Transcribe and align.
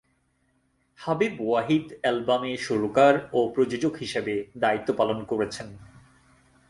হাবিব 0.99 1.35
ওয়াহিদ 1.41 1.85
অ্যালবামে 2.01 2.51
সুরকার 2.57 3.15
ও 3.33 3.39
প্রযোজক 3.55 3.93
হিসাবে 3.95 4.33
দায়িত্ব 4.57 4.89
পালন 4.93 5.19
করেছেন। 5.23 5.67